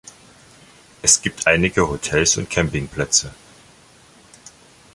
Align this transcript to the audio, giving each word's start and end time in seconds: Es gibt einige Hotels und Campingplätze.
Es 1.03 1.21
gibt 1.21 1.45
einige 1.45 1.87
Hotels 1.87 2.35
und 2.37 2.49
Campingplätze. 2.49 3.31